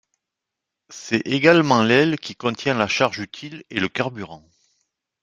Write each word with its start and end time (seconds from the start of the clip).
C'est 0.89 1.21
également 1.27 1.83
l'aile 1.83 2.17
qui 2.19 2.35
contient 2.35 2.73
la 2.73 2.87
charge 2.87 3.19
utile 3.19 3.63
et 3.69 3.79
le 3.79 3.87
carburant. 3.87 4.43